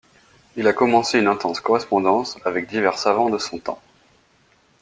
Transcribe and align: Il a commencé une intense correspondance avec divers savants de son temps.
Il 0.55 0.67
a 0.67 0.73
commencé 0.73 1.19
une 1.19 1.27
intense 1.27 1.59
correspondance 1.61 2.39
avec 2.43 2.67
divers 2.67 2.97
savants 2.97 3.29
de 3.29 3.37
son 3.37 3.59
temps. 3.59 3.79